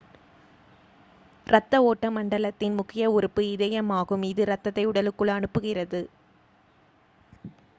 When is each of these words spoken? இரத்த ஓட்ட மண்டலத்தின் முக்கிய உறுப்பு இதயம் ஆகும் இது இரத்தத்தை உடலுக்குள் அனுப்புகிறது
இரத்த 1.47 1.83
ஓட்ட 1.83 2.11
மண்டலத்தின் 2.11 2.73
முக்கிய 2.73 3.11
உறுப்பு 3.11 3.41
இதயம் 3.49 3.89
ஆகும் 3.89 4.21
இது 4.21 4.41
இரத்தத்தை 4.41 4.85
உடலுக்குள் 4.85 5.27
அனுப்புகிறது 5.27 6.01